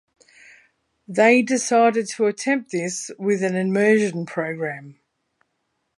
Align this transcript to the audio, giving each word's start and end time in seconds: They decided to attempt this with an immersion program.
They 1.07 1.43
decided 1.43 2.07
to 2.07 2.25
attempt 2.25 2.71
this 2.71 3.11
with 3.19 3.43
an 3.43 3.55
immersion 3.55 4.25
program. 4.25 4.99